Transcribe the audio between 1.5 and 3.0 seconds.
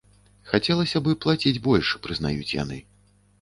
больш, прызнаюць яны.